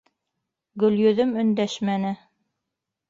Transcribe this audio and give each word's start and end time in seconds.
Гөлйөҙөм 0.83 1.37
өндәшмәне. 1.43 2.15